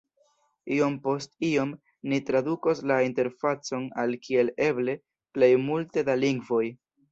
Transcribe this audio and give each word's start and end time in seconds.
Iom 0.77 0.95
post 1.03 1.35
iom, 1.49 1.73
ni 2.13 2.19
tradukos 2.29 2.81
la 2.93 2.97
interfacon 3.09 3.87
al 4.05 4.19
kiel 4.25 4.51
eble 4.71 4.99
plej 5.37 5.53
multe 5.69 6.09
da 6.11 6.19
lingvoj. 6.27 6.67